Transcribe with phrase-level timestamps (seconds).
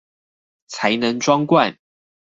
[0.65, 1.77] 才能裝罐